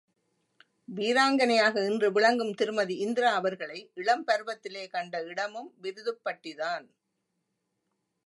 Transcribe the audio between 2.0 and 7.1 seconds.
விளங்கும் திருமதி இந்திரா அவர்களை இளம்பருவத்திலே கண்ட இடமும் விருதுப் பட்டிதான்.